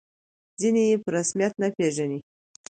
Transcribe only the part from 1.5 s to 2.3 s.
نه پېژني.